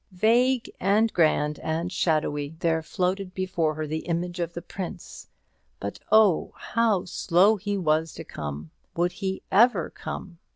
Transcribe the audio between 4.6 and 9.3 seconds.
prince; but, oh, how slow he was to come! Would